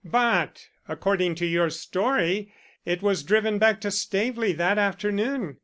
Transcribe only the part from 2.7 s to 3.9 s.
it was driven back